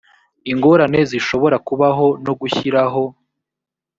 [0.51, 3.03] ingorane zishobora kubaho no gushyiraho